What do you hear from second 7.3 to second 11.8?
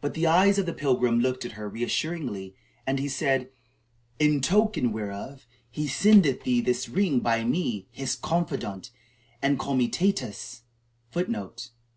me, his confidant and comitatus,(1) Aurelian of Soissons."